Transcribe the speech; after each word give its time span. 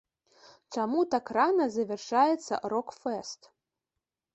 Чаму 0.75 1.03
так 1.13 1.25
рана 1.39 1.69
завяршаецца 1.77 2.53
рок-фэст? 2.77 3.41